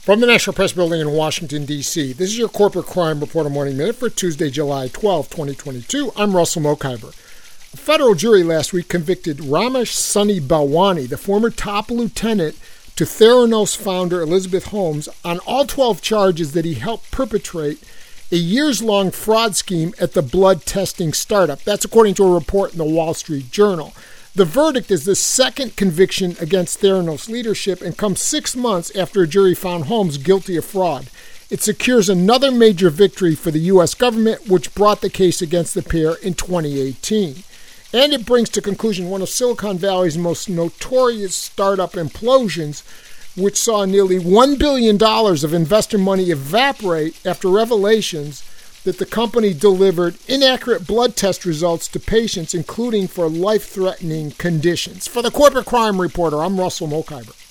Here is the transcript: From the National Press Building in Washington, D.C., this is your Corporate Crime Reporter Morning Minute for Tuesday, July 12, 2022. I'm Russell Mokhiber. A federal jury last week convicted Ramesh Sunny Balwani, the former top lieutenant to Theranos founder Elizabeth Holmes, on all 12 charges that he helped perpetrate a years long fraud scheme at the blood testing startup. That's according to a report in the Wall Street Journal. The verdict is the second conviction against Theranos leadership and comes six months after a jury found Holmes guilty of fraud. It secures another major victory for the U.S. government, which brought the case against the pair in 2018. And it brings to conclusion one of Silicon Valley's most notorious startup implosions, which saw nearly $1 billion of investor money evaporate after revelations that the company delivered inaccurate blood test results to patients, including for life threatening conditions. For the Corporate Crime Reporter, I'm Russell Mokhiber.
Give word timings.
From 0.00 0.20
the 0.20 0.26
National 0.26 0.54
Press 0.54 0.72
Building 0.72 1.02
in 1.02 1.10
Washington, 1.10 1.66
D.C., 1.66 2.14
this 2.14 2.30
is 2.30 2.38
your 2.38 2.48
Corporate 2.48 2.86
Crime 2.86 3.20
Reporter 3.20 3.50
Morning 3.50 3.76
Minute 3.76 3.96
for 3.96 4.08
Tuesday, 4.08 4.48
July 4.48 4.88
12, 4.88 5.28
2022. 5.28 6.12
I'm 6.16 6.34
Russell 6.34 6.62
Mokhiber. 6.62 7.10
A 7.74 7.76
federal 7.76 8.14
jury 8.14 8.42
last 8.42 8.72
week 8.72 8.88
convicted 8.88 9.36
Ramesh 9.38 9.92
Sunny 9.92 10.40
Balwani, 10.40 11.06
the 11.06 11.18
former 11.18 11.50
top 11.50 11.90
lieutenant 11.90 12.56
to 12.96 13.04
Theranos 13.04 13.76
founder 13.76 14.22
Elizabeth 14.22 14.68
Holmes, 14.68 15.10
on 15.26 15.40
all 15.40 15.66
12 15.66 16.00
charges 16.00 16.52
that 16.52 16.64
he 16.64 16.74
helped 16.74 17.10
perpetrate 17.10 17.82
a 18.32 18.36
years 18.36 18.82
long 18.82 19.10
fraud 19.10 19.56
scheme 19.56 19.92
at 20.00 20.12
the 20.12 20.22
blood 20.22 20.64
testing 20.64 21.12
startup. 21.12 21.62
That's 21.64 21.84
according 21.84 22.14
to 22.14 22.24
a 22.24 22.34
report 22.34 22.72
in 22.72 22.78
the 22.78 22.84
Wall 22.84 23.12
Street 23.12 23.50
Journal. 23.50 23.92
The 24.38 24.44
verdict 24.44 24.92
is 24.92 25.04
the 25.04 25.16
second 25.16 25.74
conviction 25.74 26.36
against 26.38 26.80
Theranos 26.80 27.28
leadership 27.28 27.82
and 27.82 27.98
comes 27.98 28.22
six 28.22 28.54
months 28.54 28.94
after 28.94 29.20
a 29.20 29.26
jury 29.26 29.52
found 29.52 29.86
Holmes 29.86 30.16
guilty 30.16 30.56
of 30.56 30.64
fraud. 30.64 31.10
It 31.50 31.60
secures 31.60 32.08
another 32.08 32.52
major 32.52 32.88
victory 32.88 33.34
for 33.34 33.50
the 33.50 33.58
U.S. 33.74 33.94
government, 33.94 34.46
which 34.46 34.76
brought 34.76 35.00
the 35.00 35.10
case 35.10 35.42
against 35.42 35.74
the 35.74 35.82
pair 35.82 36.14
in 36.22 36.34
2018. 36.34 37.42
And 37.92 38.12
it 38.12 38.24
brings 38.24 38.48
to 38.50 38.62
conclusion 38.62 39.10
one 39.10 39.22
of 39.22 39.28
Silicon 39.28 39.76
Valley's 39.76 40.16
most 40.16 40.48
notorious 40.48 41.34
startup 41.34 41.94
implosions, 41.94 42.84
which 43.36 43.56
saw 43.56 43.86
nearly 43.86 44.20
$1 44.20 44.56
billion 44.56 45.02
of 45.02 45.52
investor 45.52 45.98
money 45.98 46.30
evaporate 46.30 47.26
after 47.26 47.48
revelations 47.48 48.47
that 48.84 48.98
the 48.98 49.06
company 49.06 49.52
delivered 49.52 50.16
inaccurate 50.26 50.86
blood 50.86 51.16
test 51.16 51.44
results 51.44 51.88
to 51.88 52.00
patients, 52.00 52.54
including 52.54 53.08
for 53.08 53.28
life 53.28 53.68
threatening 53.68 54.30
conditions. 54.32 55.06
For 55.06 55.22
the 55.22 55.30
Corporate 55.30 55.66
Crime 55.66 56.00
Reporter, 56.00 56.42
I'm 56.42 56.58
Russell 56.58 56.88
Mokhiber. 56.88 57.47